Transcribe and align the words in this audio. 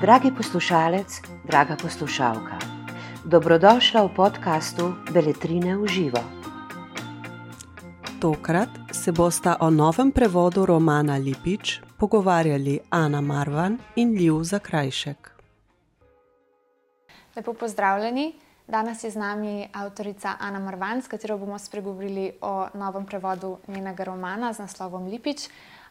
Dragi 0.00 0.30
poslušalec, 0.36 1.22
draga 1.46 1.76
poslušalka, 1.82 2.58
dobrodošla 3.24 4.02
v 4.02 4.14
podkastu 4.16 4.94
Beletrine 5.14 5.76
v 5.78 5.86
živo. 5.86 6.18
Tokrat 8.18 8.68
se 8.90 9.12
bosta 9.12 9.56
o 9.60 9.70
novem 9.70 10.10
prevodu 10.10 10.66
romana 10.66 11.14
Lipič 11.14 11.80
pogovarjali 11.98 12.80
Ana 12.90 13.20
Marvan 13.20 13.78
in 13.96 14.18
Ljuv 14.18 14.42
Zakrajšek. 14.42 15.30
Lepo 17.36 17.54
pozdravljeni. 17.54 18.34
Danes 18.70 19.04
je 19.04 19.10
z 19.10 19.18
nami 19.18 19.68
avtorica 19.72 20.34
Ana 20.40 20.58
Marvan, 20.58 21.02
s 21.02 21.08
katero 21.08 21.38
bomo 21.38 21.58
spregovorili 21.58 22.32
o 22.40 22.66
novem 22.74 23.06
prevodu 23.06 23.58
njenega 23.68 24.04
romana 24.04 24.52
z 24.52 24.58
naslovom 24.58 25.06
Lipič. 25.06 25.48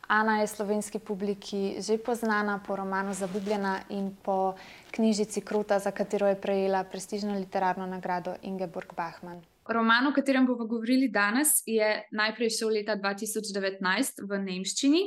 Ana 0.09 0.39
je 0.41 0.47
slovenski 0.47 0.99
publiki 0.99 1.75
že 1.85 1.97
poznana 1.97 2.59
po 2.67 2.75
romanu 2.75 3.13
Zabubljena 3.13 3.79
in 3.89 4.15
po 4.23 4.55
knjižici 4.91 5.41
Kruta, 5.41 5.79
za 5.79 5.91
katero 5.91 6.27
je 6.27 6.41
prejela 6.41 6.83
prestižno 6.83 7.36
literarno 7.37 7.86
nagrado 7.86 8.33
Ingeborg 8.41 8.93
Bachmann. 8.97 9.41
Roman, 9.69 10.07
o 10.07 10.14
katerem 10.14 10.47
bomo 10.47 10.65
govorili 10.65 11.07
danes, 11.07 11.61
je 11.65 12.07
najprej 12.11 12.50
šel 12.50 12.73
leta 12.73 12.95
2019 12.97 14.25
v 14.25 14.39
Nemščini. 14.45 15.01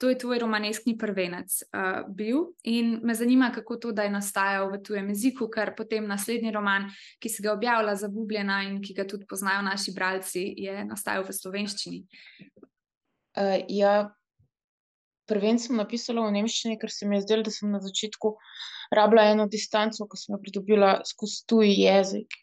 To 0.00 0.08
je 0.08 0.16
tvoj 0.18 0.38
romaneskni 0.40 0.94
prvenec 0.98 1.58
uh, 1.60 2.08
bil 2.08 2.54
in 2.64 3.00
me 3.04 3.14
zanima, 3.14 3.50
kako 3.52 3.76
to, 3.76 3.92
da 3.92 4.06
je 4.08 4.14
nastajal 4.14 4.70
v 4.72 4.78
tujem 4.80 5.10
jeziku, 5.12 5.50
ker 5.52 5.74
potem 5.76 6.06
naslednji 6.08 6.54
roman, 6.56 6.88
ki 7.20 7.28
se 7.28 7.44
ga 7.44 7.52
objavlja, 7.52 7.98
Zabubljena 8.00 8.62
in 8.70 8.80
ki 8.80 8.96
ga 8.96 9.04
tudi 9.04 9.28
poznajo 9.28 9.60
naši 9.68 9.92
bralci, 9.92 10.46
je 10.64 10.84
nastajal 10.88 11.28
v 11.28 11.36
slovenščini. 11.36 12.00
Uh, 13.36 13.60
ja, 13.68 14.08
prvenc 15.30 15.62
sem 15.62 15.78
napisala 15.78 16.26
v 16.26 16.34
nemščini, 16.38 16.78
ker 16.80 16.92
se 16.92 17.06
mi 17.08 17.18
je 17.18 17.24
zdelo, 17.26 17.46
da 17.46 17.54
sem 17.54 17.70
na 17.70 17.80
začetku 17.84 18.34
rabila 18.96 19.28
eno 19.30 19.46
distanco, 19.50 20.06
ko 20.10 20.18
sem 20.18 20.34
jo 20.34 20.40
pridobila 20.42 20.92
skozi 21.06 21.44
tuji 21.50 21.76
jezik, 21.84 22.36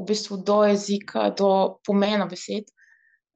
v 0.00 0.06
bistvu 0.08 0.40
do 0.46 0.62
jezika, 0.66 1.28
do 1.36 1.50
pomena 1.86 2.26
besed. 2.30 2.70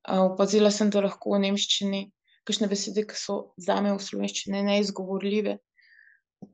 Opazila 0.08 0.72
sem, 0.74 0.90
da 0.92 1.04
lahko 1.04 1.36
v 1.36 1.44
nemščini 1.46 2.02
kakšne 2.44 2.68
besede, 2.68 3.06
ki 3.08 3.16
so 3.16 3.36
za 3.56 3.78
me 3.84 3.94
v 3.94 4.02
slovenščini 4.04 4.64
neizgovorljive, 4.66 5.56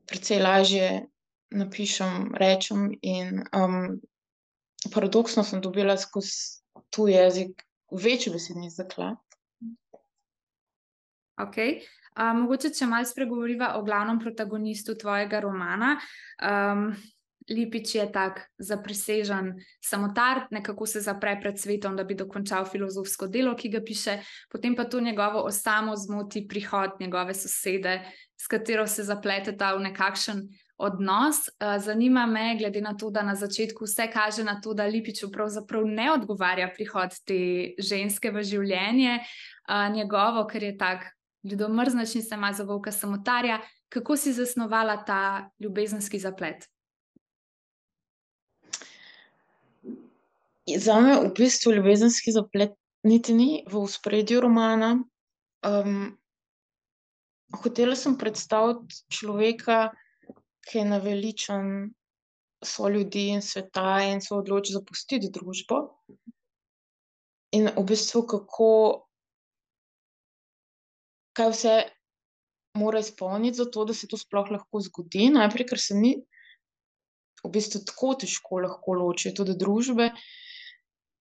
precej 0.07 0.39
lažje 0.43 0.87
napišem, 1.51 2.31
rečem. 2.39 2.91
In 3.03 3.41
um, 3.57 3.97
paradoksno 4.93 5.43
sem 5.47 5.63
dobila 5.63 5.97
skozi 5.99 6.61
tuji 6.95 7.17
jezik 7.17 7.65
večji 7.91 8.31
besedni 8.31 8.71
zaklad. 8.71 9.19
Okay. 11.41 11.81
Uh, 12.11 12.33
mogoče, 12.35 12.73
če 12.75 12.89
malo 12.91 13.07
spregovoriva 13.07 13.75
o 13.79 13.83
glavnem 13.87 14.19
protagonistu 14.19 14.97
tvojega 14.99 15.39
romana. 15.39 15.95
Um, 16.43 16.91
Lipič 17.49 17.95
je 17.95 18.03
tak 18.11 18.43
zaprisežen 18.59 19.55
samotar, 19.81 20.45
nekako 20.51 20.85
se 20.85 21.01
zapre 21.01 21.33
pred 21.41 21.59
svetom, 21.59 21.95
da 21.97 22.03
bi 22.03 22.15
dokončal 22.15 22.67
filozofsko 22.69 23.27
delo, 23.27 23.55
ki 23.57 23.71
ga 23.73 23.81
piše, 23.81 24.19
potem 24.51 24.75
pa 24.75 24.85
to 24.85 24.99
njegovo 25.01 25.41
osamo 25.47 25.95
zmoti 25.95 26.45
prihod 26.47 26.99
njegove 26.99 27.33
sosede, 27.33 28.01
s 28.37 28.47
katero 28.47 28.87
se 28.87 29.03
zapleteta 29.03 29.73
v 29.75 29.87
nekakšen 29.87 30.43
odnos. 30.77 31.47
Uh, 31.47 31.77
zanima 31.79 32.25
me, 32.25 32.57
glede 32.59 32.81
na 32.81 32.93
to, 32.97 33.09
da 33.09 33.23
na 33.23 33.35
začetku 33.35 33.85
vse 33.85 34.09
kaže 34.13 34.43
na 34.43 34.59
to, 34.61 34.73
da 34.73 34.85
Lipiču 34.85 35.31
pravzaprav 35.31 35.87
ne 35.87 36.11
odgovarja 36.11 36.69
prihod 36.75 37.17
te 37.25 37.73
ženske 37.79 38.31
v 38.31 38.43
življenje, 38.43 39.17
uh, 39.17 39.89
njegovo, 39.95 40.45
ker 40.51 40.63
je 40.63 40.77
tak 40.77 41.09
ljudomrznač 41.43 42.15
in 42.15 42.23
se 42.23 42.35
ima 42.35 42.53
za 42.53 42.63
volka 42.63 42.91
samotarja. 42.91 43.59
Kako 43.89 44.17
si 44.17 44.33
zasnovala 44.33 45.03
ta 45.05 45.49
ljubezenski 45.59 46.19
zaplet? 46.19 46.67
Za 50.77 50.99
me 51.01 51.15
v 51.19 51.33
bistvu 51.37 51.71
ljubezenski 51.71 52.31
zaplet 52.31 52.77
niti 53.03 53.33
ni 53.33 53.65
v 53.71 53.87
spredju 53.87 54.41
romana. 54.41 54.93
Um, 55.65 56.17
hotela 57.63 57.95
sem 57.95 58.17
predstaviti 58.17 59.03
človeka, 59.11 59.89
ki 60.69 60.77
je 60.77 60.85
naveličen 60.85 61.67
so 62.63 62.89
ljudi 62.89 63.27
in 63.33 63.41
sveta 63.41 64.01
in 64.05 64.21
se 64.21 64.35
odloči 64.35 64.73
zapustiti 64.73 65.31
družbo. 65.33 65.81
In 67.57 67.67
v 67.75 67.83
bistvu 67.83 68.23
kako 68.29 68.67
kaj 71.37 71.49
vse 71.53 71.75
mora 72.77 72.99
izpolniti, 72.99 73.57
zato 73.57 73.85
da 73.85 73.93
se 73.93 74.07
to 74.07 74.17
sploh 74.17 74.51
lahko 74.51 74.81
zgodi. 74.83 75.29
Najprej, 75.33 75.67
ker 75.71 75.79
se 75.79 75.97
ni 75.97 76.13
v 77.43 77.51
bistvu 77.51 77.83
tako 77.87 78.13
težko 78.23 78.61
lahko 78.65 78.95
ločiti 78.99 79.35
tudi 79.37 79.57
družbe. 79.59 80.11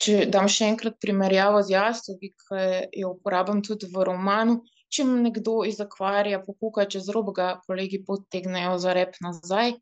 Če 0.00 0.25
dam 0.32 0.49
še 0.49 0.70
enkrat 0.72 0.97
primerjavo 1.00 1.60
z 1.62 1.75
jastogi, 1.75 2.32
ki 2.32 2.60
jo 3.03 3.15
uporabljam 3.16 3.60
tudi 3.66 3.91
v 3.93 4.04
romanu. 4.09 4.60
Če 4.91 5.04
mi 5.06 5.20
nekdo 5.26 5.60
iz 5.69 5.78
akvarija 5.82 6.41
pokuka 6.43 6.87
čez 6.91 7.10
rob, 7.15 7.28
ga 7.37 7.53
kolegi 7.66 8.00
potegnejo 8.06 8.78
za 8.82 8.94
rep 8.97 9.19
nazaj. 9.22 9.76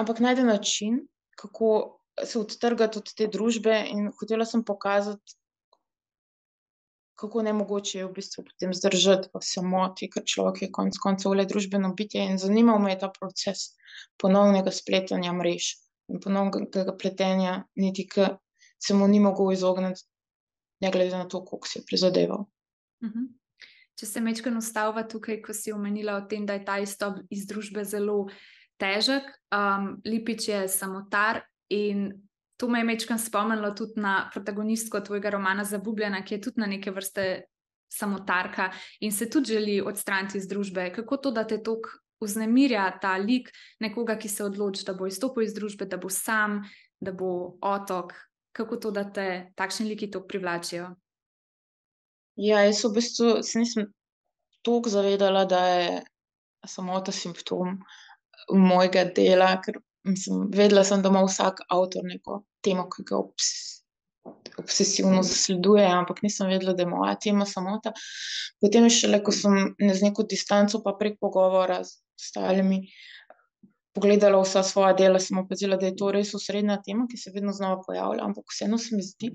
Ampak 0.00 0.22
najde 0.24 0.42
način, 0.48 1.04
kako 1.38 2.00
se 2.24 2.40
odtrgati 2.40 2.98
od 2.98 3.12
te 3.14 3.28
družbe, 3.30 3.76
in 3.92 4.08
hotela 4.18 4.46
sem 4.48 4.64
pokazati, 4.66 5.36
kako 7.14 7.42
ne 7.42 7.52
mogoče 7.52 7.98
je 7.98 8.06
v 8.06 8.12
bistvu 8.12 8.44
potem 8.44 8.74
zdržati 8.74 9.28
v 9.34 9.42
samoti, 9.42 10.08
ker 10.10 10.24
človek 10.26 10.62
je 10.62 10.70
konec 10.74 10.98
koncev 10.98 11.34
le 11.34 11.46
družbeno 11.46 11.92
bitje. 11.94 12.24
In 12.26 12.38
zanimal 12.38 12.78
me 12.82 12.92
je 12.92 12.98
ta 13.04 13.10
proces 13.12 13.74
ponovnega 14.18 14.72
spletanja 14.74 15.32
mrež 15.32 15.74
in 16.10 16.20
ponovnega 16.20 16.96
pletenja, 16.98 17.62
niti 17.76 18.08
ki 18.08 18.26
se 18.82 18.94
mu 18.94 19.08
ni 19.08 19.20
mogel 19.20 19.52
izogniti, 19.54 20.04
ne 20.82 20.90
glede 20.90 21.16
na 21.16 21.28
to, 21.28 21.44
koliko 21.44 21.68
si 21.68 21.78
je 21.78 21.86
prizadeval. 21.86 22.46
Uh 23.00 23.08
mhm. 23.08 23.18
-huh. 23.18 23.32
Če 23.94 24.06
se 24.06 24.20
mečkano 24.20 24.60
stavlja 24.60 25.06
tukaj, 25.08 25.42
ko 25.42 25.54
si 25.54 25.72
omenila 25.72 26.16
o 26.16 26.26
tem, 26.28 26.46
da 26.46 26.56
je 26.58 26.64
ta 26.64 26.78
izstop 26.82 27.20
iz 27.30 27.46
družbe 27.46 27.84
zelo 27.84 28.26
težek, 28.76 29.22
um, 29.54 30.00
Lipič 30.04 30.48
je 30.48 30.68
samotar 30.68 31.44
in 31.70 32.10
to 32.56 32.68
me 32.68 32.78
je 32.78 32.84
mečkam 32.84 33.18
spomnilo 33.18 33.70
tudi 33.70 34.00
na 34.00 34.30
protagonistko 34.32 35.00
tvojega 35.00 35.30
romana 35.30 35.64
Zabubljena, 35.64 36.24
ki 36.24 36.34
je 36.34 36.40
tudi 36.40 36.60
na 36.60 36.66
neke 36.66 36.90
vrste 36.90 37.44
samotarka 37.92 38.70
in 39.00 39.12
se 39.12 39.30
tudi 39.30 39.52
želi 39.52 39.80
odstraniti 39.80 40.38
iz 40.38 40.48
družbe. 40.48 40.92
Kako 40.94 41.16
to, 41.16 41.30
da 41.30 41.46
te 41.46 41.62
tok 41.62 41.86
vznemirja 42.20 42.98
ta 43.02 43.16
lik 43.16 43.50
nekoga, 43.80 44.16
ki 44.18 44.28
se 44.28 44.44
odloči, 44.44 44.84
da 44.86 44.94
bo 44.94 45.06
izstopil 45.06 45.44
iz 45.44 45.54
družbe, 45.54 45.86
da 45.86 45.96
bo 45.96 46.10
sam, 46.10 46.62
da 47.00 47.12
bo 47.12 47.58
otok. 47.62 48.14
Kako 48.54 48.76
to, 48.76 48.90
da 48.94 49.02
te 49.10 49.50
takšni 49.58 49.88
liki 49.88 50.10
tok 50.10 50.28
privlačijo? 50.30 50.92
Ja, 52.38 52.62
jaz 52.66 52.84
v 52.84 52.92
bistvu 52.94 53.30
se 53.42 53.58
nisem 53.58 53.88
toliko 54.62 54.90
zavedala, 54.90 55.44
da 55.44 55.66
je 55.66 56.02
samo 56.66 57.00
ta 57.00 57.12
simptom 57.12 57.80
mojega 58.50 59.04
dela, 59.16 59.56
ker 59.62 59.78
Mislim, 60.04 60.48
vedela 60.52 60.84
sem, 60.84 61.02
da 61.02 61.08
ima 61.08 61.24
vsak 61.24 61.64
avtor 61.72 62.04
neko 62.04 62.42
temo, 62.64 62.88
ki 62.92 63.06
ga 63.08 63.16
obs 63.22 63.52
obsesivno 64.58 65.22
zasleduje, 65.22 65.84
ampak 65.84 66.22
nisem 66.22 66.48
vedela, 66.48 66.72
da 66.72 66.82
je 66.82 66.88
moja 66.88 67.14
tema 67.20 67.46
samota. 67.46 67.92
Potem, 68.60 68.86
šele, 68.90 69.20
ko 69.24 69.32
sem 69.32 69.74
z 69.80 70.00
neko 70.04 70.24
distanco, 70.28 70.80
pa 70.84 70.94
prek 71.00 71.18
pogovora 71.20 71.82
z 71.84 71.98
ostalimi, 72.20 72.80
pogledala 73.94 74.40
vsa 74.42 74.62
svoja 74.66 74.92
dela, 74.98 75.20
sem 75.20 75.38
opazila, 75.38 75.76
da 75.80 75.90
je 75.90 75.96
to 75.96 76.10
res 76.14 76.34
osrednja 76.34 76.80
tema, 76.86 77.06
ki 77.10 77.20
se 77.20 77.32
vedno 77.34 77.52
znova 77.52 77.82
pojavlja. 77.86 78.24
Ampak 78.24 78.52
vseeno 78.52 78.78
se 78.78 78.96
mi 78.96 79.02
zdi, 79.06 79.32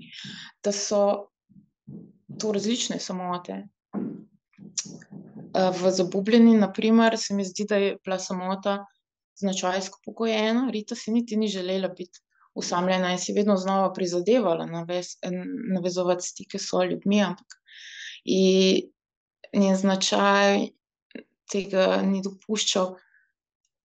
da 0.64 0.72
so 0.72 1.02
to 2.40 2.52
različne 2.56 2.98
samote. 3.00 3.62
V 5.50 5.90
Zabubljeni, 5.90 6.54
naprimer, 6.58 7.16
se 7.18 7.34
mi 7.34 7.44
zdi, 7.44 7.66
da 7.68 7.76
je 7.76 7.94
bila 8.04 8.18
samota 8.18 8.80
značajsko 9.38 10.00
pogojena. 10.04 10.70
Rita 10.72 10.94
si 10.94 11.12
niti 11.12 11.36
ni 11.36 11.48
želela 11.48 11.88
biti 11.88 12.20
usamljena 12.54 13.12
in 13.12 13.18
si 13.18 13.32
vedno 13.32 13.56
znova 13.56 13.92
prizadevala 13.92 14.66
navez, 14.66 15.14
navezovati 15.74 16.26
stike 16.26 16.58
s 16.58 16.72
ljudmi, 16.90 17.22
ampak 17.22 17.60
njen 19.52 19.76
značaj 19.76 20.68
tega 21.50 22.02
ni 22.02 22.22
dopuščal. 22.22 22.94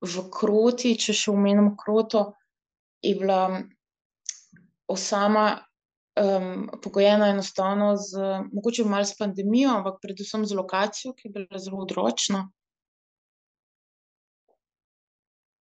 V 0.06 0.25
kroti, 0.30 0.95
če 1.01 1.13
še 1.18 1.31
omenim 1.31 1.71
kroto, 1.80 2.33
je 3.01 3.15
bila 3.18 3.62
osama 4.92 5.45
um, 6.21 6.68
pogojena 6.83 7.31
enostavno 7.33 7.95
z, 7.97 8.21
mogoče 8.51 8.86
malo 8.86 9.07
s 9.07 9.18
pandemijo, 9.18 9.71
ampak 9.80 9.97
predvsem 10.03 10.45
z 10.45 10.57
lokacijo, 10.57 11.13
ki 11.18 11.30
je 11.30 11.33
bila 11.39 11.62
zelo 11.62 11.81
odročna. 11.86 12.44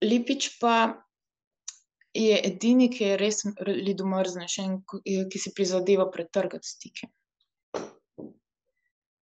Lipič 0.01 0.59
pa 0.61 1.03
je 2.13 2.38
edini, 2.49 2.89
ki 2.89 3.03
je 3.03 3.17
res 3.17 3.44
ljudomrznejši 3.67 4.63
in 4.65 4.79
ki 5.31 5.41
si 5.41 5.53
prizadeva 5.55 6.07
pretrgati 6.11 6.67
stike. 6.67 7.09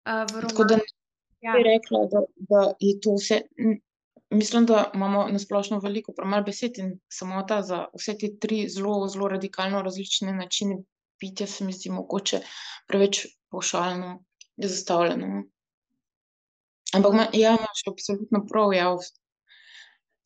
uh, 0.08 0.26
Tako 0.28 0.64
da 0.70 0.80
ne 0.80 1.54
bi 1.56 1.64
rekla, 1.68 2.06
da, 2.12 2.24
da 2.50 2.66
je 2.80 3.00
to 3.02 3.16
vse. 3.20 3.42
Mislim, 4.32 4.66
da 4.66 4.92
imamo 4.96 5.26
na 5.28 5.40
splošno 5.40 5.80
veliko 5.84 6.14
premalo 6.16 6.44
besed 6.48 6.78
in 6.80 6.94
samota 7.12 7.62
za 7.68 7.86
vse 7.98 8.16
te 8.18 8.30
tri 8.40 8.64
zelo, 8.70 9.08
zelo 9.12 9.28
radikalno 9.28 9.82
različne 9.84 10.34
načine 10.34 10.78
pitja 11.20 11.48
se 11.48 11.66
mi 11.66 11.74
zdi 11.74 11.90
mogoče 11.90 12.40
preveč 12.88 13.26
pavšalno 13.52 14.24
zastavljeno. 14.58 15.44
Ampak 16.94 17.14
ja, 17.34 17.52
imaš 17.60 17.84
absolutno 17.92 18.46
prav, 18.48 18.74
ja, 18.74 18.88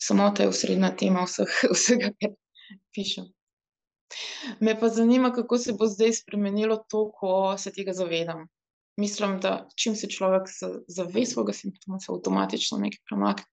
samota 0.07 0.43
je 0.43 0.49
osrednja 0.49 0.91
tema 0.95 1.25
vseh, 1.25 1.55
vsega, 1.75 2.11
kar 2.21 2.35
pišem. 2.95 3.31
Me 4.59 4.75
pa 4.79 4.89
zanima, 4.89 5.31
kako 5.33 5.57
se 5.57 5.73
bo 5.73 5.87
zdaj 5.87 6.13
spremenilo 6.13 6.77
to, 6.89 7.07
ko 7.11 7.57
se 7.57 7.71
tega 7.73 7.93
zavedam. 7.93 8.45
Mislim, 8.97 9.39
da 9.43 9.67
čim 9.75 9.95
se 9.95 10.07
človek 10.09 10.47
za- 10.59 10.79
zave 10.87 11.25
svojega 11.25 11.53
simptoma, 11.53 11.99
se 11.99 12.11
avtomatično 12.13 12.77
nekaj 12.77 13.01
premakne. 13.09 13.49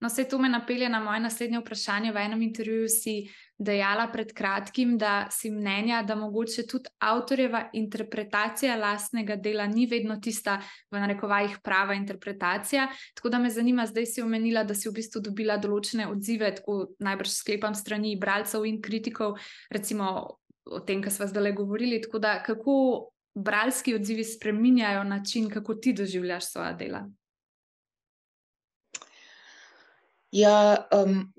No, 0.00 0.08
vse 0.08 0.28
to 0.30 0.38
me 0.38 0.48
napelje 0.48 0.88
na 0.88 1.00
moje 1.00 1.20
naslednje 1.20 1.58
vprašanje. 1.58 2.12
V 2.12 2.16
enem 2.22 2.42
intervjuju 2.42 2.88
si 2.88 3.14
dejala 3.58 4.06
pred 4.12 4.30
kratkim, 4.32 4.94
da 4.98 5.26
si 5.30 5.50
mnenja, 5.50 6.02
da 6.06 6.14
mogoče 6.14 6.66
tudi 6.66 6.90
avtorjeva 6.98 7.64
interpretacija 7.72 8.76
lastnega 8.76 9.36
dela 9.36 9.66
ni 9.66 9.86
vedno 9.90 10.20
tista, 10.22 10.60
v 10.90 11.02
narekovajih, 11.02 11.58
prava 11.64 11.94
interpretacija. 11.98 12.86
Tako 13.14 13.28
da 13.28 13.38
me 13.38 13.50
zanima, 13.50 13.86
zdaj 13.86 14.06
si 14.06 14.22
omenila, 14.22 14.64
da 14.64 14.74
si 14.74 14.88
v 14.88 14.94
bistvu 15.00 15.24
dobila 15.26 15.58
določene 15.58 16.06
odzive, 16.06 16.54
tako 16.60 16.94
najbrž 17.02 17.34
sklepam 17.34 17.74
strani 17.74 18.14
bralcev 18.20 18.70
in 18.70 18.78
kritikov, 18.82 19.34
recimo 19.74 20.38
o 20.70 20.80
tem, 20.80 21.02
kar 21.02 21.12
smo 21.12 21.26
zdaj 21.26 21.52
govorili. 21.58 21.98
Tako 22.06 22.22
da 22.22 22.38
kako 22.42 22.74
bralski 23.34 23.94
odzivi 23.98 24.24
spreminjajo 24.24 25.04
način, 25.04 25.50
kako 25.50 25.74
ti 25.74 25.92
doživljaš 25.92 26.52
svoja 26.52 26.72
dela? 26.72 27.08
Ja, 30.30 30.88
um, 30.92 31.32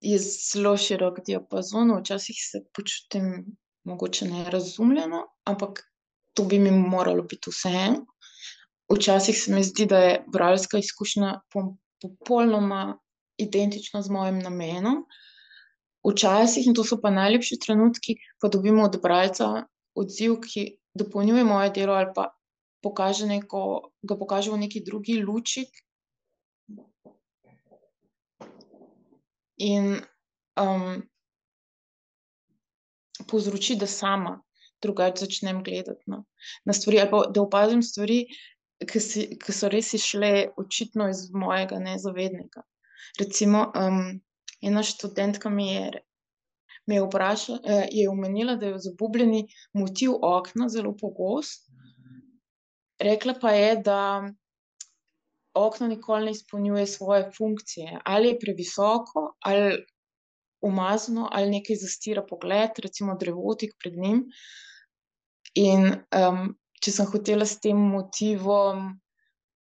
je 0.00 0.18
zelo 0.18 0.76
širok 0.76 1.20
diapazon, 1.26 1.92
včasih 2.00 2.36
se 2.50 2.62
počutim 2.74 3.56
mogoče 3.84 4.28
nerazumljeno, 4.28 5.26
ampak 5.44 5.82
to 6.34 6.44
bi 6.44 6.58
mi 6.58 6.70
moralo 6.70 7.22
biti 7.22 7.50
vseeno. 7.50 8.06
Včasih 8.92 9.36
se 9.38 9.54
mi 9.54 9.64
zdi, 9.64 9.86
da 9.86 9.98
je 9.98 10.24
bralska 10.32 10.78
izkušnja 10.78 11.40
popolnoma 12.02 12.98
identična 13.38 14.02
z 14.02 14.10
mojim 14.10 14.38
namenom. 14.38 15.04
Včasih, 16.08 16.66
in 16.66 16.74
to 16.74 16.84
so 16.84 16.98
pa 17.00 17.10
najlepši 17.10 17.58
trenutki, 17.58 18.16
pa 18.40 18.48
dobimo 18.48 18.84
od 18.84 18.98
bralca 19.02 19.66
odziv, 19.94 20.40
ki 20.42 20.66
dopolnjuje 20.98 21.44
moje 21.44 21.70
delo 21.70 21.94
ali 21.94 22.10
pa 22.14 22.30
pokaže 22.82 23.26
neko, 23.26 23.92
ga 24.02 24.18
pokaže 24.18 24.50
v 24.50 24.62
neki 24.66 24.82
drugi 24.84 25.18
luči. 25.22 25.66
In 29.62 30.00
um, 30.58 31.02
povzroči, 33.30 33.76
da 33.78 33.86
sama 33.86 34.40
drugače 34.82 35.24
začnem 35.24 35.62
gledati 35.62 36.02
na, 36.06 36.24
na 36.64 36.72
stvari, 36.72 37.00
ali 37.00 37.10
pa 37.10 37.22
da 37.30 37.42
opazim 37.42 37.82
stvari, 37.82 38.24
ki, 38.90 39.00
si, 39.00 39.26
ki 39.38 39.54
so 39.54 39.70
res 39.70 39.92
išle 39.94 40.32
očitno 40.58 41.08
iz 41.10 41.28
mojega 41.30 41.78
nezavednega. 41.78 42.64
Recimo, 43.20 43.68
um, 43.78 44.20
ena 44.62 44.82
študentka 44.82 45.50
mi 45.50 45.68
je, 45.68 46.02
me 46.86 46.98
je 46.98 47.04
vprašala, 47.06 47.60
eh, 47.64 47.84
je 47.92 48.08
omenila, 48.10 48.56
da 48.56 48.72
je 48.72 48.80
zabubljeni 48.88 49.44
motiv 49.72 50.16
okna 50.22 50.68
zelo 50.68 50.96
pogost. 50.98 51.70
Rekla 53.02 53.34
pa 53.40 53.50
je, 53.50 53.76
da 53.76 53.98
okno 55.54 55.86
nikoli 55.86 56.24
ne 56.24 56.30
izpolnjuje 56.30 56.86
svoje 56.86 57.30
funkcije, 57.36 58.00
ali 58.04 58.28
je 58.28 58.38
previsoko, 58.38 59.34
ali 59.40 59.84
umazano, 60.62 61.28
ali 61.32 61.50
nekaj 61.50 61.76
zastira 61.76 62.22
pogled, 62.28 62.78
recimo 62.78 63.16
drevo 63.20 63.54
tik 63.58 63.74
pred 63.78 63.98
njim. 63.98 64.24
In 65.54 65.88
um, 65.90 66.52
če 66.82 66.94
sem 66.94 67.08
hotela 67.10 67.46
s 67.46 67.58
tem 67.60 67.76
motivom 67.76 68.92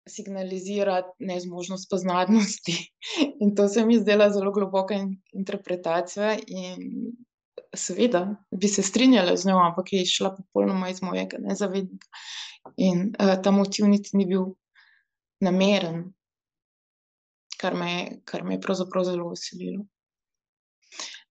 signalizirati 0.09 1.25
nezmožnost 1.29 1.89
poznatnosti, 1.89 2.75
in 3.41 3.55
to 3.55 3.67
se 3.67 3.85
mi 3.85 3.95
je 3.95 4.03
zdela 4.03 4.29
zelo 4.33 4.51
globoka 4.51 4.97
in, 4.97 5.15
interpretacija. 5.33 6.35
In 6.47 7.15
seveda 7.75 8.23
bi 8.51 8.67
se 8.67 8.83
strinjala 8.83 9.35
z 9.37 9.49
njo, 9.49 9.57
ampak 9.63 9.93
je 9.93 10.05
šla 10.05 10.35
popolnoma 10.35 10.89
iz 10.89 11.01
mojega 11.01 11.37
nezavednega. 11.41 12.07
In 12.77 13.11
uh, 13.19 13.35
ta 13.41 13.51
motiv 13.51 13.87
niti 13.87 14.17
ni 14.17 14.25
bil 14.25 14.45
nameren, 15.43 16.03
kar 17.59 17.75
me, 17.75 18.21
kar 18.25 18.43
me 18.43 18.55
je 18.55 18.61
pravzaprav 18.61 19.03
zelo 19.03 19.29
veselilo. 19.29 19.85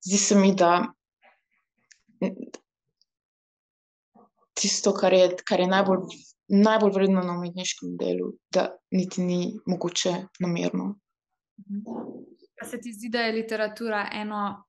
Zdi 0.05 0.19
se 0.19 0.37
mi, 0.37 0.55
da 0.55 0.93
tisto, 4.55 4.93
kar 4.95 5.13
je, 5.13 5.29
kar 5.45 5.61
je 5.61 5.67
najbolj, 5.67 5.99
najbolj 6.49 6.93
vredno 6.95 7.23
na 7.23 7.37
umetniškem 7.39 7.97
delu, 8.01 8.33
da 8.51 8.69
niti 8.91 9.23
ni 9.23 9.41
mogoče 9.67 10.15
namerno. 10.41 10.95
Pa 12.59 12.67
se 12.67 12.81
ti 12.81 12.93
zdi, 12.93 13.09
da 13.09 13.27
je 13.27 13.33
literatura 13.33 14.09
eno, 14.13 14.65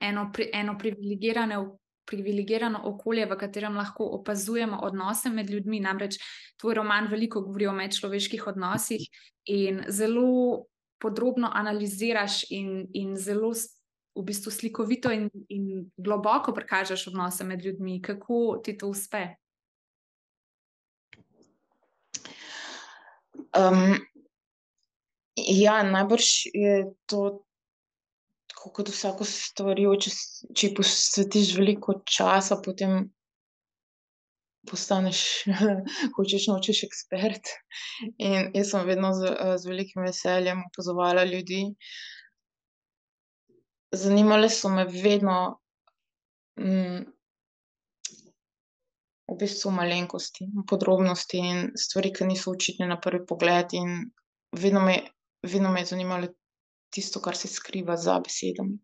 eno, 0.00 0.30
pri, 0.32 0.50
eno 0.52 0.76
privilegirano, 0.78 1.78
privilegirano 2.06 2.80
okolje, 2.84 3.26
v 3.26 3.38
katerem 3.38 3.76
lahko 3.76 4.06
opazujemo 4.18 4.78
odnose 4.82 5.30
med 5.30 5.50
ljudmi? 5.50 5.80
Namreč 5.80 6.18
tvoj 6.60 6.74
roman 6.80 7.08
veliko 7.10 7.40
govori 7.40 7.66
o 7.66 7.72
medčloveških 7.72 8.46
odnosih 8.46 9.08
in 9.44 9.82
zelo 9.88 10.66
podrobno 10.98 11.50
analiziraš 11.52 12.44
in, 12.50 12.86
in 12.92 13.16
zelo 13.16 13.52
v 14.14 14.22
bistvu 14.22 14.50
slikovito 14.50 15.10
in, 15.12 15.28
in 15.48 15.90
globoko 15.96 16.54
prikažeš 16.54 17.08
odnose 17.10 17.44
med 17.44 17.64
ljudmi. 17.64 18.02
Kako 18.02 18.60
ti 18.64 18.76
to 18.78 18.88
uspe? 18.88 19.26
Um, 23.54 23.98
ja, 25.36 25.82
najbrž 25.82 26.24
je 26.54 26.94
to 27.06 27.44
tako 28.64 28.72
kot 28.72 28.88
vsako 28.88 29.24
stvari, 29.28 29.84
če, 30.00 30.10
če 30.56 30.68
posvetiš 30.76 31.50
veliko 31.58 31.98
časa, 32.08 32.56
potem 32.64 33.10
postaneš, 34.64 35.18
hočeš 36.16 36.46
nočeš 36.48 36.84
ekspert. 36.86 37.50
In 38.16 38.54
jaz 38.56 38.70
sem 38.72 38.86
vedno 38.88 39.10
z, 39.12 39.34
z 39.60 39.68
velikim 39.68 40.06
veseljem 40.06 40.62
opazovala 40.64 41.26
ljudi. 41.28 41.66
Zanimale 43.92 44.48
so 44.48 44.70
me 44.72 44.86
vedno 44.88 45.36
mm, 46.56 47.02
v 49.28 49.36
bistvu 49.42 49.74
malenkosti, 49.76 50.48
podrobnosti 50.70 51.42
in 51.52 51.68
stvari, 51.76 52.14
ki 52.16 52.30
niso 52.32 52.56
očitne 52.56 52.88
na 52.88 52.96
prvi 52.96 53.26
pogled. 53.28 53.76
In 53.76 54.08
vedno 54.56 54.80
me, 54.88 54.96
vedno 55.44 55.68
me 55.68 55.84
je 55.84 55.92
zanimalo 55.92 56.32
tisto, 56.94 57.20
kar 57.20 57.36
se 57.36 57.48
skriva 57.50 57.96
za 57.98 58.18
besedami. 58.22 58.78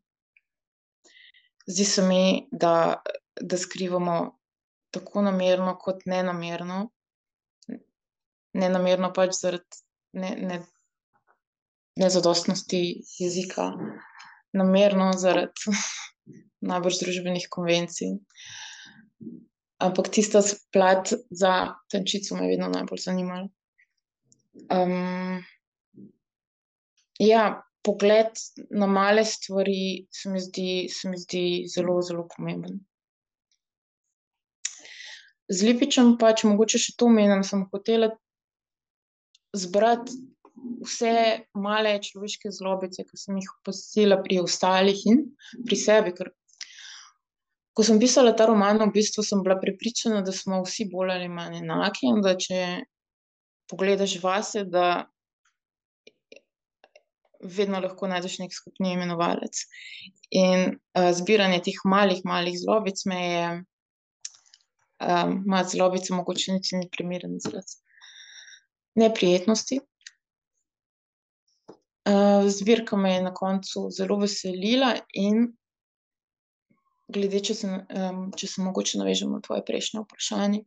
Zdi 1.70 1.84
se 1.84 2.02
mi, 2.02 2.48
da, 2.50 3.02
da 3.40 3.58
skrivamo 3.58 4.16
tako 4.90 5.22
namerno, 5.22 5.76
kot 5.78 6.02
nenamerno. 6.10 6.88
Nenamerno 8.58 9.12
pač 9.14 9.36
zaradi 9.38 9.84
ne, 10.18 10.30
ne, 10.36 10.58
nezadostnosti 12.00 12.80
jezika, 13.18 13.70
namerno 14.52 15.12
zaradi 15.18 15.76
najbrž 16.70 16.98
družbenih 17.04 17.46
konvencij. 17.50 18.16
Ampak 19.80 20.10
tista 20.12 20.42
plat 20.74 21.12
za 21.30 21.54
tančico 21.88 22.36
me 22.36 22.44
je 22.44 22.56
vedno 22.56 22.68
najbolj 22.68 23.00
zanimala. 23.06 23.48
Um, 24.74 25.40
ja, 27.18 27.62
pogled 27.82 28.40
na 28.70 28.86
male 28.86 29.24
stvari 29.24 30.06
se 30.12 30.30
mi 30.30 30.40
zdi, 30.40 30.88
se 30.92 31.08
mi 31.08 31.18
zdi 31.18 31.44
zelo, 31.74 32.00
zelo 32.02 32.26
pomemben. 32.28 32.80
Z 35.50 35.66
Lipičem 35.66 36.14
pač 36.20 36.44
mogoče 36.46 36.78
še 36.78 36.94
to 37.00 37.08
menim, 37.10 37.42
sem 37.42 37.64
hotela 37.72 38.12
zbrati 39.56 40.14
vse 40.84 41.14
male 41.54 41.96
človeške 42.04 42.52
zlobice, 42.52 43.04
ki 43.08 43.18
sem 43.18 43.38
jih 43.40 43.48
opazila 43.60 44.20
pri 44.22 44.42
ostalih 44.44 45.00
in 45.10 45.24
pri 45.66 45.78
sebi. 45.80 46.12
Ker 46.16 46.30
ko 47.74 47.86
sem 47.86 48.00
pisala 48.02 48.34
ta 48.36 48.46
roman, 48.50 48.78
v 48.84 48.92
bistvu 48.94 49.24
sem 49.26 49.42
bila 49.42 49.58
prepričana, 49.60 50.22
da 50.26 50.34
smo 50.36 50.62
vsi 50.66 50.88
bolj 50.92 51.16
ali 51.16 51.30
manj 51.32 51.60
enaki 51.62 52.10
in 52.12 52.20
da 52.24 52.36
če 52.36 52.60
pogledaš 53.70 54.18
vase, 54.22 54.64
da 54.66 55.06
vedno 57.42 57.80
lahko 57.80 58.08
najdeš 58.10 58.38
nek 58.42 58.54
skupni 58.54 58.92
imenovalec. 58.92 59.64
In 60.30 60.76
uh, 60.96 61.10
zbiranje 61.16 61.62
teh 61.66 61.82
malih, 61.84 62.22
malih 62.24 62.58
zlobic 62.58 63.04
me 63.06 63.20
je 63.26 63.44
Um, 65.00 65.44
Ma 65.46 65.64
zlobice, 65.64 66.12
mogoče 66.14 66.52
niti 66.52 66.76
ni 66.76 66.88
primeren 66.92 67.36
izraz. 67.36 67.78
Neprijetnosti. 68.94 69.80
Uh, 72.04 72.48
zbirka 72.48 72.96
me 72.96 73.14
je 73.14 73.22
na 73.22 73.32
koncu 73.34 73.86
zelo 73.96 74.18
veselila, 74.20 74.92
in 75.14 75.46
glede, 77.08 77.40
če 77.40 77.54
se, 77.54 77.70
um, 77.70 78.26
če 78.36 78.48
se 78.48 78.64
mogoče 78.64 79.00
navežem 79.00 79.32
na 79.32 79.40
tvoje 79.40 79.64
prejšnje 79.64 80.04
vprašanje. 80.04 80.60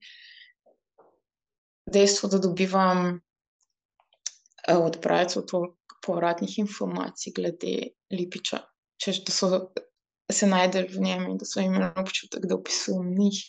Dejstvo, 1.93 2.31
da 2.33 2.41
dobivam 2.41 3.19
od 4.67 4.97
bralcev 5.01 5.45
toliko 5.47 5.99
povratnih 6.05 6.59
informacij 6.59 7.33
glede 7.35 7.73
Lipiča, 8.11 8.59
češ, 8.99 9.23
da 9.25 9.31
so 9.31 9.49
se 10.31 10.47
najdel 10.47 10.87
v 10.91 11.03
njem 11.03 11.27
in 11.31 11.37
da 11.37 11.45
so 11.45 11.61
imeli 11.61 11.91
občutek, 11.99 12.45
da 12.47 12.55
opisujem 12.55 13.13
njih. 13.17 13.39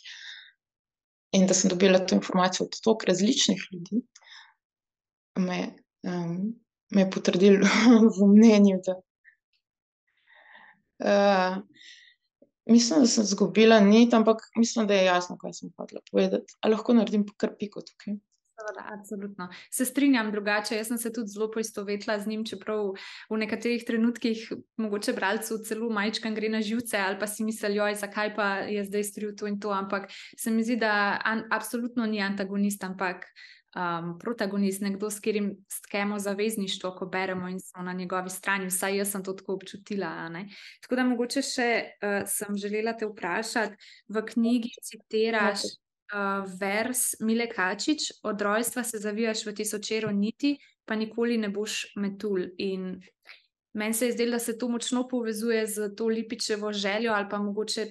In 1.35 1.47
da 1.47 1.53
sem 1.53 1.69
dobila 1.69 1.99
to 1.99 2.15
informacijo 2.15 2.65
od 2.65 2.79
toliko 2.83 3.05
različnih 3.07 3.63
ljudi, 3.71 4.01
me, 5.35 5.57
um, 6.07 6.53
me 6.95 7.01
je 7.01 7.09
potrdil 7.11 7.57
v 8.19 8.27
mnenju, 8.35 8.79
da 8.85 8.95
uh, 11.03 11.57
mislim, 12.65 12.99
da 12.99 13.07
sem 13.07 13.23
izgubila 13.23 13.79
nit, 13.79 14.13
ampak 14.13 14.37
mislim, 14.55 14.87
da 14.87 14.93
je 14.93 15.05
jasno, 15.05 15.37
kaj 15.37 15.53
sem 15.53 15.73
hotela 15.77 16.01
povedati. 16.11 16.55
Ali 16.61 16.75
lahko 16.75 16.93
naredim 16.93 17.25
kar 17.37 17.55
piko 17.59 17.81
tukaj? 17.81 18.15
Seveda, 18.55 18.87
absolutno. 18.93 19.49
Se 19.71 19.85
strinjam 19.85 20.31
drugače. 20.31 20.75
Jaz 20.75 20.87
sem 20.87 20.97
se 20.97 21.11
tudi 21.13 21.27
zelo 21.27 21.49
poistovetila 21.51 22.19
z 22.19 22.27
njim, 22.27 22.45
čeprav 22.47 22.93
v 23.29 23.39
nekaterih 23.41 23.83
trenutkih 23.83 24.45
mogoče 24.79 25.13
bralcu 25.13 25.57
celo 25.67 25.89
majčkam 25.91 26.35
gre 26.35 26.49
na 26.49 26.61
živce 26.61 26.97
ali 26.97 27.19
pa 27.19 27.27
si 27.27 27.43
mislijo, 27.43 27.89
zakaj 27.95 28.35
pa 28.35 28.47
je 28.71 28.85
zdaj 28.87 29.03
storil 29.03 29.35
to 29.35 29.47
in 29.51 29.59
to. 29.59 29.75
Ampak 29.75 30.07
se 30.37 30.51
mi 30.51 30.63
zdi, 30.63 30.79
da 30.79 31.19
an, 31.23 31.43
absolutno 31.51 32.05
ni 32.05 32.21
antagonist, 32.21 32.83
ampak 32.83 33.27
um, 33.75 34.15
protagonist, 34.19 34.81
nekdo, 34.81 35.09
s 35.09 35.19
katerim 35.19 35.51
stkemo 35.67 36.19
zavezništvo, 36.19 36.95
ko 36.95 37.05
beremo 37.05 37.49
in 37.49 37.59
smo 37.59 37.83
na 37.83 37.93
njegovi 37.93 38.29
strani. 38.29 38.71
Vsaj 38.71 38.97
jaz 38.97 39.11
sem 39.11 39.23
to 39.23 39.33
tako 39.33 39.59
občutila. 39.59 40.29
Tako 40.81 40.95
da 40.95 41.03
mogoče 41.03 41.43
še 41.43 41.71
uh, 41.83 42.21
sem 42.27 42.55
želela 42.57 42.95
te 42.95 43.05
vprašati, 43.05 43.75
v 44.07 44.25
knjigi 44.31 44.77
citiraš. 44.81 45.67
Uh, 46.13 46.45
vers 46.59 47.15
Mile 47.19 47.47
Kačič, 47.49 48.11
od 48.23 48.41
rojstva 48.41 48.83
se 48.83 48.97
zavijaš 48.97 49.45
v 49.45 49.53
tisočero 49.57 50.11
niti, 50.11 50.57
pa 50.85 50.95
nikoli 50.95 51.37
ne 51.37 51.49
boš 51.49 51.95
metul. 51.97 52.45
In 52.57 53.01
meni 53.73 53.93
se 53.93 54.05
je 54.05 54.11
zdelo, 54.11 54.37
da 54.37 54.39
se 54.39 54.57
to 54.57 54.69
močno 54.69 55.07
povezuje 55.07 55.67
z 55.67 55.95
to 55.95 56.07
lipičevo 56.07 56.73
željo 56.73 57.11
ali 57.11 57.29
pa 57.29 57.37
mogoče 57.37 57.87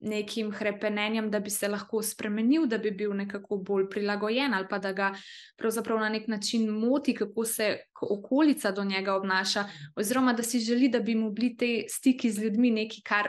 nekim 0.00 0.52
krepenjem, 0.52 1.30
da 1.30 1.40
bi 1.40 1.50
se 1.50 1.68
lahko 1.68 2.02
spremenil, 2.02 2.66
da 2.66 2.78
bi 2.78 2.90
bil 2.90 3.12
nekako 3.14 3.56
bolj 3.56 3.88
prilagojen 3.90 4.54
ali 4.54 4.66
pa 4.70 4.78
da 4.78 4.92
ga 4.92 5.12
pravzaprav 5.56 5.98
na 6.00 6.08
nek 6.08 6.28
način 6.28 6.68
moti, 6.68 7.14
kako 7.14 7.44
se 7.44 7.78
okolica 8.00 8.70
do 8.70 8.84
njega 8.84 9.14
obnaša, 9.14 9.64
oziroma 9.96 10.32
da 10.32 10.42
si 10.42 10.60
želi, 10.60 10.88
da 10.88 11.00
bi 11.00 11.14
mu 11.14 11.30
bili 11.30 11.56
te 11.56 11.84
stiki 11.88 12.30
z 12.30 12.42
ljudmi 12.42 12.70
nekaj, 12.70 12.98
kar 13.04 13.28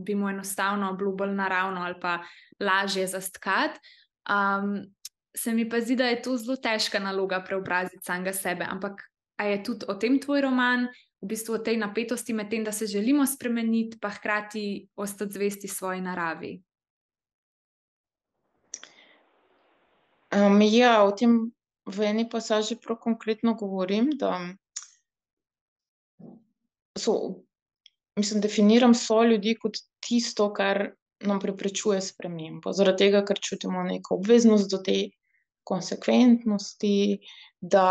bi 0.00 0.14
mu 0.14 0.28
enostavno 0.28 0.92
bilo 0.92 1.12
bolj 1.12 1.34
naravno 1.34 1.80
ali 1.80 2.00
pa 2.00 2.18
lažje 2.60 3.06
zastkati. 3.06 3.80
Um, 4.30 4.82
se 5.36 5.52
mi 5.54 5.68
pa 5.68 5.80
zdi, 5.80 5.96
da 5.96 6.08
je 6.10 6.22
to 6.22 6.36
zelo 6.36 6.56
težka 6.56 6.98
naloga 6.98 7.44
preobraziti 7.44 8.04
samega 8.04 8.32
sebe. 8.32 8.66
Ampak 8.68 9.02
je 9.38 9.62
tudi 9.64 9.86
o 9.88 9.94
tem 9.94 10.20
tvoj 10.20 10.40
roman, 10.40 10.88
v 11.22 11.28
bistvu 11.28 11.54
o 11.54 11.62
tej 11.64 11.76
napetosti 11.76 12.32
med 12.32 12.50
tem, 12.50 12.64
da 12.64 12.72
se 12.72 12.86
želimo 12.86 13.26
spremeniti, 13.26 13.98
pa 14.00 14.08
hkrati 14.08 14.88
ostati 14.96 15.32
zvesti 15.32 15.68
svoji 15.68 16.00
naravi. 16.00 16.62
Um, 20.32 20.60
ja, 20.62 21.02
o 21.04 21.10
tem 21.10 21.50
v 21.86 22.06
eni 22.06 22.28
pasaži 22.30 22.76
prav 22.76 23.00
konkretno 23.02 23.54
govorim, 23.54 24.10
da 24.14 24.38
so 26.98 27.42
mislim, 28.16 28.40
definiram 28.40 28.94
so 28.94 29.22
ljudi 29.24 29.56
kot 29.60 29.78
tisto, 30.00 30.52
kar 30.52 30.90
nam 31.20 31.40
preprečuje 31.40 32.00
spremembo. 32.00 32.72
Zaradi 32.72 33.04
tega, 33.04 33.24
ker 33.24 33.38
čutimo 33.40 33.82
neko 33.84 34.16
obveznost 34.16 34.70
do 34.70 34.80
te 34.84 35.10
konsekventnosti, 35.68 37.20
da 37.60 37.86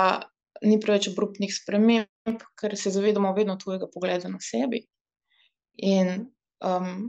ni 0.65 0.79
preveč 0.81 1.11
obrupnih 1.11 1.53
sprememb, 1.53 2.43
ker 2.59 2.75
se 2.77 2.91
zavedamo 2.91 3.33
vedno 3.37 3.55
tujega 3.61 3.87
pogleda 3.93 4.31
na 4.31 4.41
sebi. 4.43 4.81
In 5.85 6.25
um, 6.65 7.05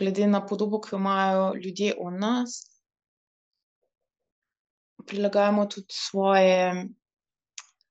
glede 0.00 0.26
na 0.26 0.40
podobo, 0.46 0.80
ki 0.80 0.94
jo 0.94 0.98
imajo 0.98 1.52
ljudje 1.60 1.94
o 2.00 2.10
nas, 2.10 2.64
prilagajamo 5.06 5.66
tudi 5.66 5.86
svoje 5.90 6.88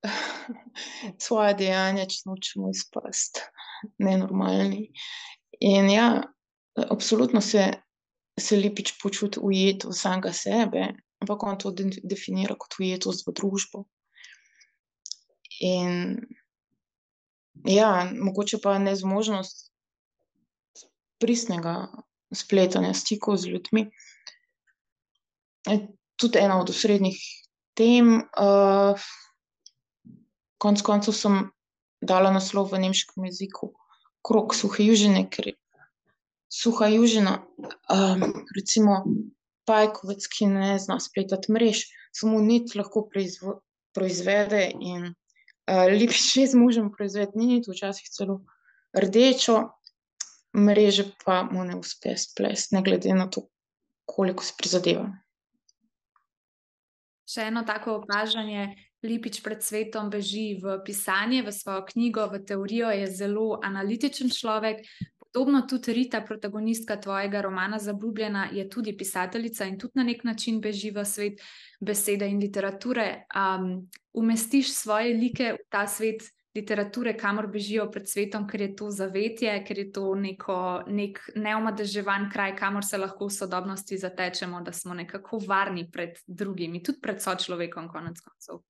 svoje 1.26 1.54
dejanja, 1.60 2.08
če 2.10 2.26
nočemo 2.30 2.72
izpasti 2.72 3.44
nenormalni. 4.04 4.90
In 5.66 5.90
ja, 5.92 6.10
absolutno 6.90 7.42
se, 7.44 7.68
se 8.40 8.60
Lipič 8.60 8.96
počuti 9.02 9.42
ujet 9.44 9.86
v 9.88 9.96
samega 9.96 10.34
sebe, 10.36 10.90
ampak 11.20 11.44
on 11.44 11.58
to 11.60 11.74
definira 12.04 12.56
kot 12.56 12.80
ujetost 12.80 13.28
v 13.28 13.36
družbo. 13.36 13.86
In 15.60 16.16
ja, 17.68 18.08
mogoče 18.16 18.62
pa 18.64 18.78
nezmožnost 18.80 19.68
pristnega 21.20 21.90
spletanja 22.32 22.94
stikov 22.96 23.42
z 23.44 23.52
ljudmi. 23.52 23.90
Tudi 26.20 26.40
ena 26.40 26.60
od 26.62 26.72
osrednjih 26.72 27.20
tem. 27.76 28.24
Uh, 28.40 28.96
konec 30.60 30.84
koncev 30.86 31.16
sem 31.16 31.40
dala 32.02 32.32
naslov 32.36 32.72
v 32.72 32.84
nemškem 32.86 33.26
jeziku, 33.28 33.74
krok 34.22 34.54
suhe 34.56 34.84
južine, 34.84 35.26
ker 35.32 35.54
suha 36.52 36.90
južina, 36.92 37.40
um, 37.92 38.24
recimo 38.56 39.04
pajkovec, 39.70 40.28
ki 40.28 40.50
ne 40.52 40.78
zna 40.82 41.00
spletati 41.00 41.52
mrež, 41.54 41.86
samo 42.16 42.42
nit 42.42 42.76
lahko 42.76 43.06
proizvo, 43.08 43.60
proizvede 43.96 44.70
in 44.74 45.12
uh, 45.12 45.88
lep 45.94 46.14
še 46.16 46.48
z 46.50 46.60
možem 46.60 46.90
proizvede 46.94 47.38
nit, 47.40 47.70
včasih 47.70 48.10
celo 48.10 48.42
rdečo, 48.98 49.70
mreže 50.58 51.12
pa 51.24 51.44
mu 51.46 51.64
ne 51.64 51.78
uspe 51.78 52.18
splesti, 52.18 52.76
ne 52.76 52.84
glede 52.84 53.14
na 53.14 53.30
to, 53.30 53.46
koliko 54.10 54.44
se 54.44 54.56
prizadeva. 54.58 55.06
Še 57.30 57.52
eno 57.52 57.62
tako 57.62 58.00
opažanje, 58.02 58.74
Lipič 59.04 59.40
pred 59.40 59.64
svetom 59.64 60.10
beži 60.12 60.60
v 60.60 60.80
pisanje, 60.84 61.40
v 61.44 61.52
svojo 61.56 61.86
knjigo, 61.88 62.28
v 62.28 62.44
teorijo, 62.44 62.90
je 62.92 63.08
zelo 63.08 63.60
analitičen 63.64 64.28
človek. 64.28 64.84
Podobno 65.20 65.62
tudi 65.70 65.94
Rita, 65.94 66.20
protagonistka 66.22 66.98
tvojega 66.98 67.42
romana 67.42 67.80
Zabljubljena, 67.80 68.50
je 68.52 68.66
tudi 68.70 68.98
pisateljica 68.98 69.66
in 69.66 69.78
tudi 69.80 69.94
na 69.96 70.04
nek 70.04 70.24
način 70.24 70.60
beži 70.62 70.92
v 70.92 71.06
svet 71.06 71.40
besede 71.80 72.28
in 72.28 72.40
literature. 72.40 73.24
Um, 73.32 73.88
umestiš 74.14 74.74
svoje 74.74 75.14
like 75.14 75.54
v 75.54 75.64
ta 75.70 75.88
svet 75.88 76.26
literature, 76.56 77.14
kamor 77.18 77.48
bežijo 77.48 77.86
pred 77.92 78.10
svetom, 78.10 78.48
ker 78.48 78.62
je 78.62 78.76
to 78.76 78.90
zavetje, 78.92 79.54
ker 79.68 79.78
je 79.78 79.92
to 79.96 80.16
neko, 80.16 80.58
nek 80.88 81.22
neomadeževan 81.36 82.30
kraj, 82.34 82.56
kamor 82.58 82.84
se 82.86 82.98
lahko 82.98 83.30
v 83.30 83.38
sodobnosti 83.38 83.98
zatečemo, 83.98 84.62
da 84.62 84.74
smo 84.74 84.94
nekako 84.94 85.40
varni 85.48 85.86
pred 85.92 86.18
drugimi, 86.28 86.84
tudi 86.84 87.00
pred 87.02 87.22
sočlovekom, 87.22 87.88
konec 87.88 88.20
koncev. 88.26 88.64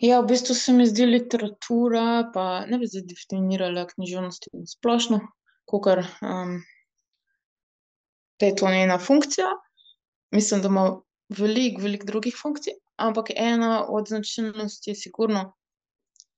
Ja, 0.00 0.20
v 0.20 0.28
bistvu 0.28 0.54
se 0.54 0.72
mi 0.76 0.86
zdi 0.86 1.06
literatura, 1.06 2.30
pa 2.34 2.66
ne 2.68 2.78
bi 2.78 2.88
zdaj 2.88 3.06
definirala 3.08 3.86
književnosti 3.88 4.52
na 4.52 4.66
splošno, 4.68 5.20
kot 5.64 5.86
um, 5.88 6.58
da 8.40 8.46
je 8.46 8.56
to 8.56 8.68
njena 8.70 8.98
funkcija. 8.98 9.48
Mislim, 10.36 10.60
da 10.60 10.68
ima 10.68 10.84
veliko, 11.38 11.82
veliko 11.82 12.06
drugih 12.06 12.36
funkcij, 12.42 12.76
ampak 12.96 13.32
ena 13.36 13.86
od 13.88 14.08
značilnosti 14.08 14.90
je 14.90 14.94
sigurno 14.94 15.54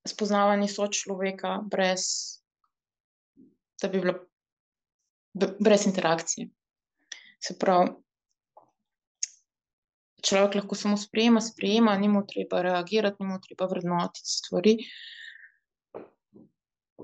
spoznavanje 0.07 0.69
sočloveka, 0.69 1.59
brez 1.71 2.07
da 3.83 3.89
bi 3.89 4.01
bila 4.01 4.15
brez 5.61 5.87
interakcije. 5.87 6.49
Se 7.43 7.59
pravi, 7.59 7.91
človek 10.23 10.55
lahko 10.55 10.75
samo 10.75 10.97
sprejema, 10.97 11.41
sprejema, 11.41 11.97
ni 11.99 12.09
mu 12.09 12.25
treba 12.27 12.63
reagirati, 12.63 13.23
ni 13.23 13.29
mu 13.29 13.39
treba 13.41 13.67
vrednotiti 13.67 14.31
stvari. 14.31 14.77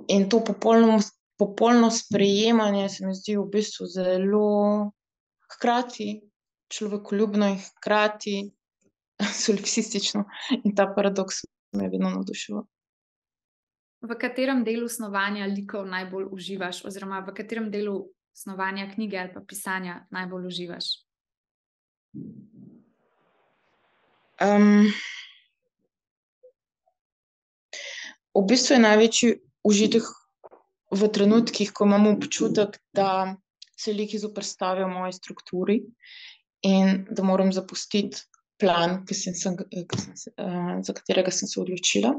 In 0.08 0.28
to 0.28 0.42
popolno, 0.44 0.98
popolno 1.38 1.90
sprejemanje 1.90 2.88
se 2.88 3.06
mi 3.06 3.14
zdi 3.14 3.36
v 3.36 3.46
bistvu 3.52 3.86
zelo 3.86 4.92
hkrati 5.54 6.20
človekoljubno 6.68 7.48
in 7.48 7.58
hkrati 7.58 8.36
solipsistično. 9.44 10.24
In 10.64 10.74
ta 10.74 10.90
paradoks 10.96 11.44
me 11.72 11.88
vedno 11.88 12.10
navdušuje. 12.10 12.62
V 14.04 14.16
katerem 14.20 14.64
delu 14.64 14.88
snovanja 14.88 15.46
likov 15.46 15.86
najbolj 15.88 16.26
uživaš, 16.30 16.82
oziroma 16.84 17.22
v 17.24 17.32
katerem 17.34 17.70
delu 17.72 18.02
snovanja 18.36 18.90
knjige 18.94 19.18
ali 19.18 19.32
pa 19.32 19.40
pisanja 19.40 20.02
najbolj 20.10 20.46
uživaš? 20.46 20.90
Um, 24.42 24.90
v 28.34 28.42
bistvu 28.48 28.74
je 28.74 28.82
največji 28.82 29.32
užitek 29.64 30.08
v 30.94 31.08
trenutkih, 31.08 31.70
ko 31.72 31.86
imamo 31.86 32.14
občutek, 32.16 32.78
da 32.94 33.36
se 33.78 33.92
liki 33.92 34.18
zoprstavijo 34.18 34.88
moji 34.88 35.12
strukturi 35.12 35.80
in 36.62 37.06
da 37.10 37.22
moram 37.22 37.52
zapustiti 37.52 38.22
plan, 38.58 39.02
ki 39.06 39.14
sem, 39.14 39.34
sem, 39.34 39.56
ki 39.58 39.98
sem, 39.98 40.34
uh, 40.38 40.78
za 40.82 40.94
katerega 40.94 41.30
sem 41.34 41.50
se 41.50 41.60
odločila, 41.60 42.14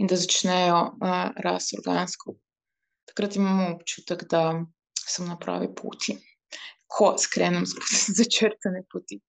in 0.00 0.08
da 0.08 0.16
začnejo 0.16 0.80
uh, 0.96 1.32
rasti 1.44 1.76
organsko. 1.78 2.34
Takrat 3.08 3.36
imamo 3.36 3.74
občutek, 3.74 4.24
da 4.30 4.64
sem 4.96 5.28
na 5.28 5.36
pravi 5.38 5.68
poti, 5.76 6.16
ko 6.88 7.14
skrenem 7.20 7.66
skozi 7.70 8.16
začrtane 8.22 8.84
poti. 8.92 9.20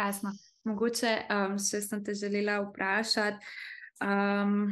Jasno. 0.00 0.32
Mogoče 0.64 1.16
um, 1.32 1.58
še 1.60 1.80
sem 1.84 2.04
te 2.04 2.14
želela 2.14 2.60
vprašati. 2.64 3.52
Um, 4.04 4.70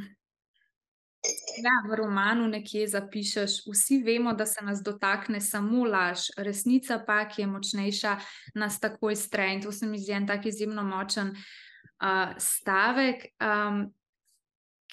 Ja, 1.59 1.73
v 1.91 1.97
romanu 1.99 2.47
nekje 2.47 2.87
zapišeš, 2.89 3.65
vsi 3.67 3.97
vemo, 4.07 4.33
da 4.39 4.47
se 4.47 4.63
nas 4.65 4.79
dotakne 4.87 5.41
samo 5.43 5.83
laž, 5.85 6.29
resnica 6.39 7.01
pa, 7.07 7.25
ki 7.29 7.43
je 7.43 7.47
močnejša, 7.51 8.13
nas 8.55 8.79
takoj 8.81 9.17
stre. 9.19 9.49
In 9.55 9.63
to 9.63 9.73
se 9.73 9.87
mi 9.87 9.99
zdi 9.99 10.15
en 10.15 10.29
tak 10.31 10.47
izjemno 10.47 10.85
močen 10.87 11.35
uh, 11.35 12.37
stavek. 12.39 13.27
Um, 13.43 13.89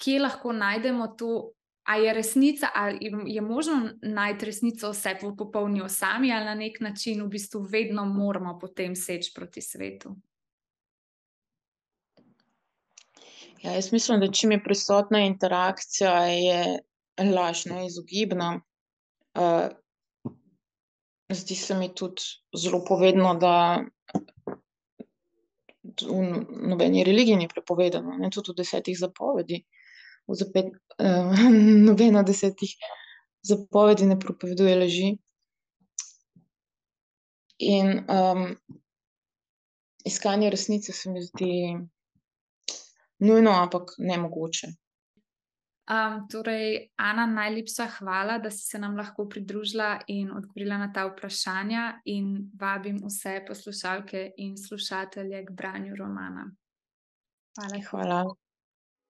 kje 0.02 0.18
lahko 0.20 0.52
najdemo 0.52 1.06
to, 1.16 1.52
a 1.86 1.96
je 1.96 2.12
resnica, 2.12 2.68
ali 2.74 2.98
je 3.26 3.40
možno 3.40 3.90
najti 4.02 4.46
resnico 4.46 4.90
vse 4.90 5.14
v 5.22 5.36
popolni 5.38 5.82
osami, 5.82 6.32
ali 6.32 6.44
na 6.44 6.54
nek 6.54 6.80
način 6.80 7.22
v 7.22 7.28
bistvu 7.28 7.60
vedno 7.62 8.04
moramo 8.04 8.58
potem 8.58 8.96
seči 8.96 9.32
proti 9.34 9.62
svetu. 9.62 10.16
Ja, 13.62 13.72
jaz 13.72 13.92
mislim, 13.92 14.20
da 14.20 14.32
čim 14.32 14.52
je 14.52 14.62
prisotna 14.64 15.20
interakcija, 15.20 16.26
je 16.26 16.78
laž 17.34 17.64
neizogibna. 17.66 18.60
Uh, 19.34 19.70
zdi 21.32 21.54
se 21.54 21.74
mi 21.74 21.94
tudi 21.94 22.22
zelo 22.56 22.84
povedno, 22.88 23.34
da 23.34 23.84
v 26.02 26.44
nobeni 26.68 27.04
religiji 27.04 27.36
ni 27.36 27.48
prepovedano, 27.48 28.16
ne 28.18 28.30
tudi 28.30 28.52
v 28.52 28.60
desetih 28.62 28.98
zapovedi. 28.98 29.62
Zapet, 30.28 30.72
uh, 30.98 31.34
nobena 31.88 32.22
desetih 32.22 32.74
zapovedi 33.46 34.06
ne 34.06 34.18
prepoveduje 34.20 34.76
laži. 34.76 35.10
In 37.58 38.02
um, 38.10 38.56
iskanje 40.04 40.50
resnice 40.50 40.92
se 40.92 41.10
mi 41.10 41.22
zdi 41.22 41.52
nujno, 43.18 43.50
ampak 43.50 43.94
ne 43.98 44.18
mogoče. 44.18 44.66
Um, 45.86 46.26
torej, 46.28 46.90
Ana, 46.96 47.26
najlepša 47.26 47.86
hvala, 47.98 48.38
da 48.38 48.50
si 48.50 48.64
se 48.66 48.78
nam 48.78 48.96
lahko 48.96 49.28
pridružila 49.28 50.00
in 50.06 50.32
odgovorila 50.34 50.78
na 50.78 50.88
ta 50.92 51.04
vprašanja, 51.06 52.00
in 52.04 52.50
vabim 52.58 52.98
vse 53.04 53.44
poslušalke 53.46 54.32
in 54.36 54.56
slušatelje 54.58 55.44
k 55.46 55.50
branju 55.50 55.94
romana. 55.96 56.50
Hvala. 57.56 57.82
hvala. 57.90 58.45